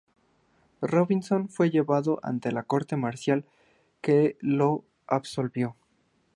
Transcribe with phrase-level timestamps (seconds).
[0.81, 3.45] Robinson fue llevado ante una corte marcial,
[4.01, 5.75] que lo absolvió.